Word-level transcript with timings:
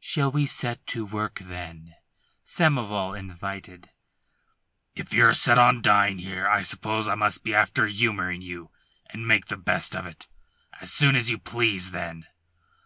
"Shall 0.00 0.30
we 0.32 0.46
get 0.62 0.86
to 0.86 1.04
work, 1.04 1.40
then?" 1.42 1.96
Samoval 2.42 3.12
invited. 3.18 3.90
"If 4.94 5.12
you're 5.12 5.34
set 5.34 5.58
on 5.58 5.82
dying 5.82 6.16
here, 6.20 6.48
I 6.48 6.62
suppose 6.62 7.06
I 7.06 7.16
must 7.16 7.44
be 7.44 7.54
after 7.54 7.86
humouring 7.86 8.40
you, 8.40 8.70
and 9.10 9.28
make 9.28 9.48
the 9.48 9.58
best 9.58 9.94
of 9.94 10.06
it. 10.06 10.26
As 10.80 10.90
soon 10.90 11.16
as 11.16 11.28
you 11.30 11.36
please, 11.36 11.90
then." 11.90 12.24